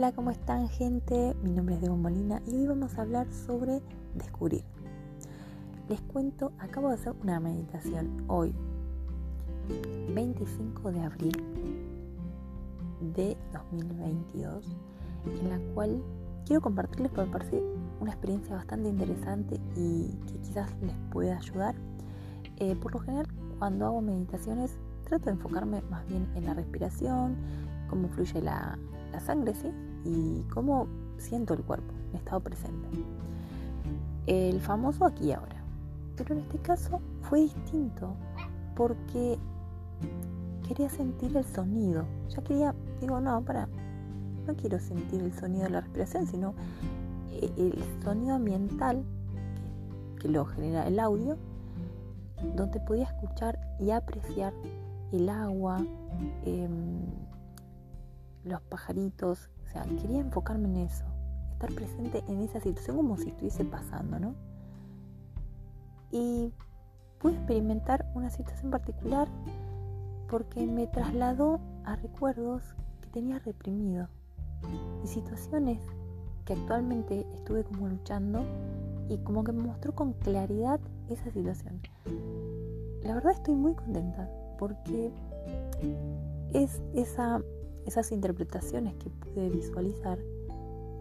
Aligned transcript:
Hola, 0.00 0.12
¿cómo 0.12 0.30
están 0.30 0.66
gente? 0.70 1.36
Mi 1.42 1.50
nombre 1.50 1.74
es 1.74 1.82
Debo 1.82 1.94
Molina 1.94 2.40
y 2.46 2.56
hoy 2.56 2.66
vamos 2.66 2.96
a 2.96 3.02
hablar 3.02 3.30
sobre 3.30 3.82
descubrir. 4.14 4.64
Les 5.90 6.00
cuento, 6.00 6.52
acabo 6.58 6.88
de 6.88 6.94
hacer 6.94 7.12
una 7.22 7.38
meditación 7.38 8.24
hoy, 8.26 8.54
25 10.14 10.90
de 10.92 11.00
abril 11.02 11.44
de 13.14 13.36
2022, 13.52 14.74
en 15.26 15.50
la 15.50 15.58
cual 15.74 16.02
quiero 16.46 16.62
compartirles 16.62 17.12
porque 17.12 17.26
me 17.26 17.32
parece 17.38 17.62
una 18.00 18.12
experiencia 18.12 18.56
bastante 18.56 18.88
interesante 18.88 19.60
y 19.76 20.16
que 20.28 20.38
quizás 20.38 20.70
les 20.80 20.96
pueda 21.12 21.36
ayudar. 21.36 21.74
Eh, 22.56 22.74
por 22.74 22.94
lo 22.94 23.00
general, 23.00 23.26
cuando 23.58 23.84
hago 23.84 24.00
meditaciones, 24.00 24.78
trato 25.04 25.26
de 25.26 25.32
enfocarme 25.32 25.82
más 25.90 26.06
bien 26.08 26.26
en 26.36 26.46
la 26.46 26.54
respiración, 26.54 27.36
cómo 27.90 28.08
fluye 28.08 28.40
la, 28.40 28.78
la 29.12 29.20
sangre, 29.20 29.54
¿sí? 29.54 29.70
Y 30.04 30.42
cómo 30.52 30.86
siento 31.18 31.54
el 31.54 31.62
cuerpo, 31.62 31.92
en 32.10 32.16
estado 32.16 32.40
presente. 32.40 32.88
El 34.26 34.60
famoso 34.60 35.04
aquí 35.04 35.26
y 35.26 35.32
ahora. 35.32 35.62
Pero 36.16 36.34
en 36.34 36.40
este 36.40 36.58
caso 36.58 37.00
fue 37.22 37.40
distinto 37.40 38.14
porque 38.76 39.38
quería 40.66 40.88
sentir 40.88 41.36
el 41.36 41.44
sonido. 41.44 42.04
Ya 42.28 42.42
quería, 42.42 42.74
digo, 43.00 43.20
no, 43.20 43.42
para, 43.42 43.68
no 44.46 44.54
quiero 44.54 44.78
sentir 44.78 45.20
el 45.20 45.32
sonido 45.32 45.64
de 45.64 45.70
la 45.70 45.80
respiración, 45.80 46.26
sino 46.26 46.54
eh, 47.32 47.50
el 47.56 48.02
sonido 48.02 48.36
ambiental 48.36 49.04
que, 50.20 50.28
lo 50.28 50.44
genera 50.44 50.86
el 50.86 51.00
audio, 51.00 51.36
donde 52.54 52.78
podía 52.80 53.04
escuchar 53.04 53.58
y 53.80 53.90
apreciar 53.90 54.52
el 55.12 55.28
agua, 55.28 55.78
em, 56.44 57.00
los 58.44 58.60
pajaritos, 58.62 59.50
o 59.64 59.68
sea, 59.72 59.84
quería 59.84 60.20
enfocarme 60.20 60.68
en 60.68 60.76
eso, 60.78 61.04
estar 61.52 61.72
presente 61.72 62.24
en 62.28 62.40
esa 62.40 62.60
situación 62.60 62.96
como 62.96 63.16
si 63.16 63.30
estuviese 63.30 63.64
pasando, 63.64 64.18
¿no? 64.18 64.34
Y 66.10 66.52
pude 67.18 67.34
experimentar 67.34 68.10
una 68.14 68.30
situación 68.30 68.70
particular 68.70 69.28
porque 70.28 70.66
me 70.66 70.86
trasladó 70.86 71.60
a 71.84 71.96
recuerdos 71.96 72.62
que 73.02 73.08
tenía 73.08 73.38
reprimido 73.40 74.08
y 75.04 75.06
situaciones 75.06 75.80
que 76.44 76.54
actualmente 76.54 77.26
estuve 77.34 77.64
como 77.64 77.88
luchando 77.88 78.44
y 79.08 79.18
como 79.18 79.44
que 79.44 79.52
me 79.52 79.62
mostró 79.62 79.94
con 79.94 80.12
claridad 80.14 80.80
esa 81.08 81.30
situación. 81.30 81.80
La 83.02 83.14
verdad 83.14 83.32
estoy 83.32 83.54
muy 83.54 83.74
contenta 83.74 84.28
porque 84.58 85.12
es 86.52 86.80
esa 86.94 87.40
esas 87.86 88.12
interpretaciones 88.12 88.94
que 88.94 89.10
pude 89.10 89.50
visualizar, 89.50 90.18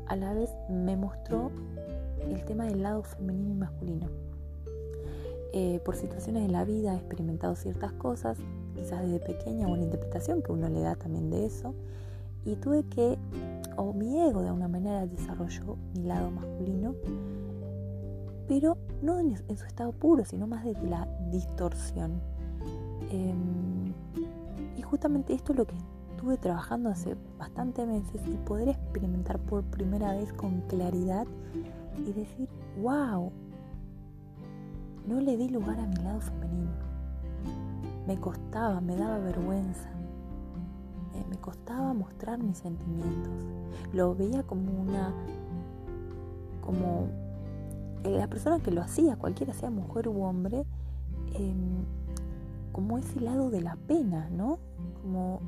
a 0.08 0.16
la 0.16 0.34
vez 0.34 0.50
me 0.70 0.96
mostró 0.98 1.52
el 2.28 2.44
tema 2.46 2.66
del 2.66 2.82
lado 2.82 3.04
femenino 3.04 3.52
y 3.52 3.56
masculino. 3.56 4.08
Eh, 5.52 5.80
por 5.84 5.96
situaciones 5.96 6.44
de 6.44 6.50
la 6.50 6.64
vida 6.64 6.94
he 6.94 6.98
experimentado 6.98 7.56
ciertas 7.56 7.92
cosas, 7.94 8.38
quizás 8.76 9.02
desde 9.02 9.20
pequeña 9.20 9.68
una 9.68 9.84
interpretación 9.84 10.42
que 10.42 10.52
uno 10.52 10.70
le 10.70 10.82
da 10.82 10.96
también 10.96 11.30
de 11.30 11.46
eso, 11.46 11.74
y 12.46 12.56
tuve 12.56 12.84
que, 12.84 13.18
o 13.76 13.94
mi 13.94 14.20
ego 14.20 14.42
de 14.42 14.48
alguna 14.48 14.68
manera 14.68 15.06
desarrolló 15.06 15.78
mi 15.96 16.04
lado 16.04 16.32
masculino, 16.32 16.96
pero 18.48 18.78
no 19.02 19.20
en, 19.20 19.38
su 19.38 19.66
estado 19.66 19.92
puro, 19.92 20.26
sino 20.26 20.48
más 20.48 20.66
desde 20.66 20.88
la 20.88 21.08
distorsión. 21.32 22.20
Em, 23.12 23.94
y 24.78 24.82
justamente 24.82 25.34
esto 25.34 25.54
es 25.54 25.60
lo 25.60 25.66
que 25.66 25.76
estuve 26.20 26.36
trabajando 26.36 26.90
hace 26.90 27.16
bastante 27.38 27.86
meses 27.86 28.20
y 28.28 28.36
poder 28.46 28.68
experimentar 28.68 29.40
por 29.40 29.64
primera 29.64 30.12
vez 30.12 30.34
con 30.34 30.60
claridad 30.68 31.26
y 31.98 32.12
decir, 32.12 32.50
wow, 32.82 33.32
no 35.08 35.22
le 35.22 35.38
di 35.38 35.48
lugar 35.48 35.80
a 35.80 35.88
mi 35.88 35.96
lado 35.96 36.20
femenino. 36.20 36.74
Me 38.06 38.20
costaba, 38.20 38.82
me 38.82 38.98
daba 38.98 39.20
vergüenza. 39.20 39.90
Eh, 41.14 41.24
me 41.30 41.38
costaba 41.38 41.94
mostrar 41.94 42.38
mis 42.38 42.58
sentimientos. 42.58 43.32
Lo 43.94 44.14
veía 44.14 44.44
como 44.44 44.74
una... 44.74 45.14
como 46.60 47.08
eh, 48.04 48.18
la 48.18 48.28
persona 48.28 48.60
que 48.60 48.72
lo 48.72 48.82
hacía, 48.82 49.16
cualquiera 49.16 49.54
sea 49.54 49.70
mujer 49.70 50.10
u 50.10 50.22
hombre, 50.24 50.66
em, 51.36 51.86
como 52.74 52.98
ese 52.98 53.22
lado 53.22 53.50
de 53.50 53.62
la 53.62 53.78
pena, 53.78 54.30
¿no? 54.30 54.60
Como 55.02 55.40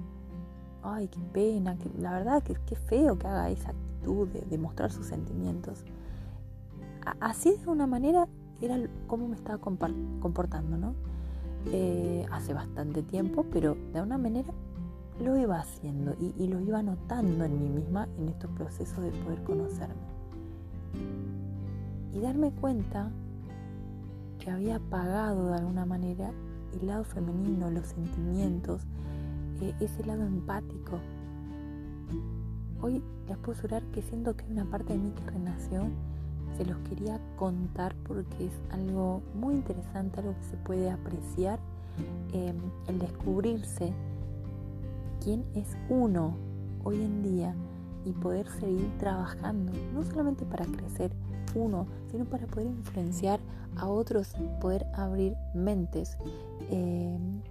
ay, 0.84 1.08
qué 1.08 1.20
pena, 1.34 1.78
que, 1.78 1.90
la 2.00 2.12
verdad 2.14 2.44
que 2.44 2.56
qué 2.66 2.76
feo 2.76 3.18
que 3.18 3.28
haga 3.28 3.50
esa 3.50 3.70
actitud 3.70 4.28
de, 4.28 4.58
mostrar 4.58 4.92
sus 4.92 5.06
sentimientos. 5.06 5.84
así 7.20 7.56
de 7.56 7.68
una 7.68 7.88
manera 7.88 8.28
era 8.62 8.78
como 9.08 9.28
me 9.28 9.36
estaba 9.36 9.58
comportando, 9.58 10.78
¿no? 10.78 10.94
Eh, 11.68 12.26
hace 12.32 12.54
bastante 12.54 13.04
tiempo, 13.04 13.46
pero 13.52 13.78
de 13.94 14.02
una 14.02 14.18
manera 14.18 14.52
lo 15.20 15.38
iba 15.38 15.60
haciendo 15.60 16.16
y, 16.20 16.34
y, 16.38 16.48
lo 16.48 16.60
iba 16.60 16.82
notando 16.82 17.46
en 17.46 17.60
mí 17.60 17.70
misma 17.70 18.08
en 18.18 18.30
estos 18.30 18.50
procesos 18.52 19.04
de 19.04 19.12
poder 19.12 19.44
conocerme. 19.44 19.96
Y 22.14 22.20
darme 22.20 22.52
cuenta 22.52 23.12
que 24.40 24.50
había 24.50 24.78
apagado 24.78 25.50
de 25.50 25.56
alguna 25.56 25.86
manera 25.86 26.32
el 26.80 26.88
lado 26.88 27.04
femenino, 27.04 27.70
los 27.70 27.88
sentimientos, 27.88 28.82
ese 29.80 30.04
lado 30.06 30.24
empático. 30.24 31.00
Hoy 32.82 33.02
les 33.28 33.38
puedo 33.38 33.60
jurar 33.60 33.84
que 33.92 34.02
siento 34.02 34.36
que 34.36 34.46
hay 34.46 34.52
una 34.52 34.66
parte 34.66 34.94
de 34.94 35.00
mí 35.00 35.12
que 35.12 35.32
renació. 35.32 35.88
Se 36.58 36.66
los 36.66 36.78
quería 36.90 37.20
contar 37.38 37.96
porque 38.08 38.46
es 38.46 38.54
algo 38.72 39.22
muy 39.36 39.56
interesante, 39.56 40.20
algo 40.20 40.36
que 40.36 40.46
se 40.46 40.58
puede 40.58 40.90
apreciar. 40.90 41.60
Em, 42.34 42.56
el 42.88 43.00
descubrirse 43.00 43.94
quién 45.24 45.46
es 45.54 45.78
uno 45.90 46.36
hoy 46.84 47.02
en 47.02 47.22
día 47.22 47.56
y 48.06 48.12
poder 48.12 48.48
seguir 48.60 48.90
trabajando, 48.98 49.72
no 49.94 50.04
solamente 50.04 50.46
para 50.46 50.66
crecer 50.66 51.12
uno, 51.54 51.86
sino 52.10 52.26
para 52.26 52.48
poder 52.48 52.68
influenciar 52.68 53.40
a 53.78 53.88
otros, 53.88 54.34
poder 54.60 54.86
abrir 54.96 55.36
mentes. 55.54 56.18
Em, 56.70 57.42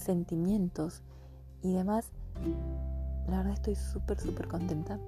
sentimientos 0.00 1.02
y 1.62 1.72
demás, 1.72 2.10
la 3.28 3.38
verdad 3.38 3.52
estoy 3.52 3.76
súper, 3.76 4.18
súper 4.18 4.48
contenta. 4.48 4.98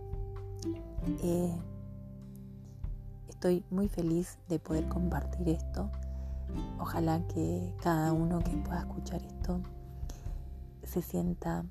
Eh, 1.22 1.56
estoy 3.28 3.64
muy 3.70 3.88
feliz 3.88 4.38
de 4.48 4.58
poder 4.58 4.88
compartir 4.88 5.48
esto. 5.48 5.91
Ojalá 6.78 7.26
que 7.28 7.72
cada 7.82 8.12
uno 8.12 8.38
que 8.41 8.52
pueda 8.58 8.81
escuchar 8.81 9.22
esto 9.22 9.60
se 10.84 11.02
sienta, 11.02 11.64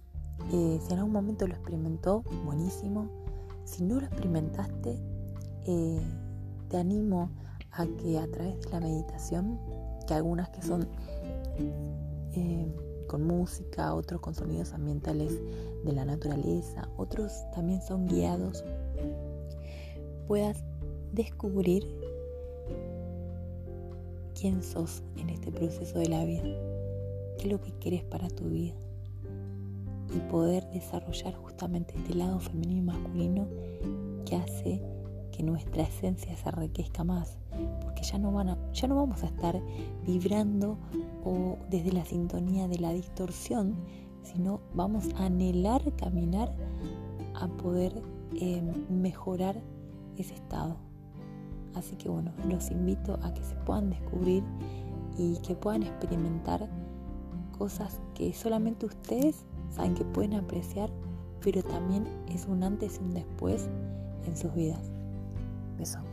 eh, 0.51 0.79
si 0.81 0.93
en 0.93 0.99
algún 0.99 1.13
momento 1.13 1.47
lo 1.47 1.53
experimentó, 1.53 2.23
buenísimo. 2.45 3.07
Si 3.63 3.83
no 3.83 3.99
lo 3.99 4.07
experimentaste, 4.07 4.99
eh, 5.65 6.01
te 6.69 6.77
animo 6.77 7.29
a 7.71 7.85
que 7.85 8.19
a 8.19 8.29
través 8.29 8.59
de 8.61 8.69
la 8.71 8.79
meditación, 8.79 9.59
que 10.07 10.13
algunas 10.13 10.49
que 10.49 10.61
son 10.63 10.87
con 13.11 13.27
música, 13.27 13.93
otros 13.93 14.21
con 14.21 14.33
sonidos 14.33 14.71
ambientales 14.71 15.37
de 15.83 15.91
la 15.91 16.05
naturaleza, 16.05 16.87
otros 16.95 17.43
también 17.53 17.81
son 17.81 18.07
guiados, 18.07 18.63
puedas 20.29 20.63
descubrir 21.11 21.85
quién 24.33 24.63
sos 24.63 25.03
en 25.17 25.29
este 25.29 25.51
proceso 25.51 25.99
de 25.99 26.07
la 26.07 26.23
vida, 26.23 26.55
qué 27.37 27.47
es 27.47 27.51
lo 27.51 27.59
que 27.59 27.73
quieres 27.79 28.05
para 28.05 28.29
tu 28.29 28.45
vida 28.45 28.75
y 30.15 30.19
poder 30.31 30.65
desarrollar 30.71 31.33
justamente 31.33 31.93
este 31.97 32.15
lado 32.15 32.39
femenino 32.39 32.77
y 32.77 32.81
masculino 32.81 33.47
que 34.23 34.37
hace 34.37 34.81
que 35.33 35.43
nuestra 35.43 35.83
esencia 35.83 36.37
se 36.37 36.47
enriquezca 36.47 37.03
más, 37.03 37.37
ya 38.01 38.17
no, 38.17 38.31
van 38.31 38.49
a, 38.49 38.71
ya 38.71 38.87
no 38.87 38.95
vamos 38.95 39.23
a 39.23 39.27
estar 39.27 39.61
vibrando 40.05 40.77
o 41.23 41.57
desde 41.69 41.91
la 41.91 42.05
sintonía 42.05 42.67
de 42.67 42.79
la 42.79 42.91
distorsión, 42.91 43.75
sino 44.23 44.61
vamos 44.73 45.09
a 45.15 45.25
anhelar 45.25 45.81
caminar 45.95 46.53
a 47.35 47.47
poder 47.47 48.01
em, 48.39 48.71
mejorar 48.89 49.61
ese 50.17 50.33
estado. 50.35 50.77
Así 51.75 51.95
que 51.95 52.09
bueno, 52.09 52.31
los 52.47 52.69
invito 52.71 53.17
a 53.23 53.33
que 53.33 53.43
se 53.43 53.55
puedan 53.55 53.89
descubrir 53.89 54.43
y 55.17 55.37
que 55.37 55.55
puedan 55.55 55.83
experimentar 55.83 56.69
cosas 57.57 58.01
que 58.13 58.33
solamente 58.33 58.85
ustedes 58.85 59.45
saben 59.69 59.95
que 59.95 60.03
pueden 60.03 60.33
apreciar, 60.33 60.89
pero 61.41 61.63
también 61.63 62.07
es 62.27 62.45
un 62.47 62.63
antes 62.63 62.99
y 62.99 63.03
un 63.03 63.13
después 63.13 63.69
en 64.25 64.35
sus 64.35 64.53
vidas. 64.53 64.91
Beso. 65.77 66.10